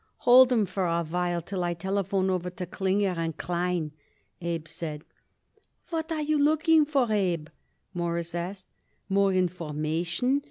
"Hold 0.25 0.51
'em 0.51 0.65
for 0.65 0.87
a 0.87 1.03
while 1.03 1.43
till 1.43 1.63
I 1.63 1.75
telephone 1.75 2.31
over 2.31 2.49
to 2.49 2.65
Klinger 2.65 3.31
& 3.35 3.37
Klein," 3.37 3.91
Abe 4.41 4.67
said. 4.67 5.03
"What 5.91 6.09
you 6.27 6.39
looking 6.39 6.85
for, 6.85 7.11
Abe?" 7.11 7.49
Morris 7.93 8.33
asked. 8.33 8.65
"More 9.09 9.31
information? 9.31 10.39